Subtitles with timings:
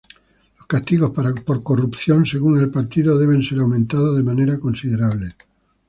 [0.57, 5.27] Los castigos para corrupción según el partido deben ser aumentados de manera considerable.